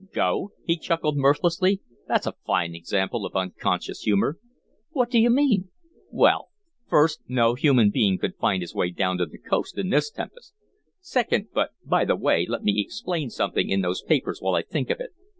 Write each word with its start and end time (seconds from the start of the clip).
"Go," 0.15 0.51
he 0.65 0.77
chuckled, 0.77 1.15
mirthlessly. 1.15 1.79
"That's 2.07 2.25
a 2.25 2.33
fine 2.47 2.73
example 2.73 3.23
of 3.23 3.35
unconscious 3.35 4.01
humor." 4.01 4.39
"What 4.93 5.11
do 5.11 5.19
you 5.19 5.29
mean?" 5.29 5.69
"Well, 6.09 6.49
first, 6.89 7.19
no 7.27 7.53
human 7.53 7.91
being 7.91 8.17
could 8.17 8.35
find 8.37 8.63
his 8.63 8.73
way 8.73 8.89
down 8.89 9.19
to 9.19 9.27
the 9.27 9.37
coast 9.37 9.77
in 9.77 9.89
this 9.91 10.09
tempest; 10.09 10.55
second 11.01 11.49
but, 11.53 11.69
by 11.85 12.03
the 12.05 12.15
way, 12.15 12.47
let 12.49 12.63
me 12.63 12.81
explain 12.83 13.29
something 13.29 13.69
in 13.69 13.81
those 13.81 14.01
papers 14.01 14.41
while 14.41 14.55
I 14.55 14.63
think 14.63 14.89
of 14.89 14.99
it." 14.99 15.11